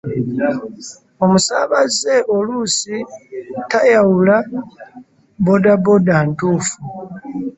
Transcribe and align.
Omusaabaze 1.23 2.15
oluusi 2.35 2.97
tayawula 3.71 4.37
boodabooda 5.43 6.15
ntuufu. 6.29 6.77